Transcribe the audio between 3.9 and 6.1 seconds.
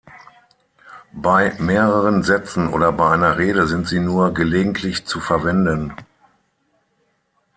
nur gelegentlich zu verwenden.